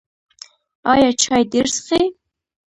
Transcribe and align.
ایا 0.91 1.09
چای 1.21 1.43
ډیر 1.51 1.65
څښئ؟ 1.75 2.03